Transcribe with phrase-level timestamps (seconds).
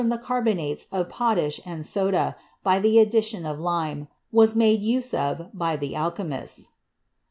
[0.09, 5.49] the carbonates of potash and soda by the addition of lime, was made use of
[5.53, 6.69] by the alchemists.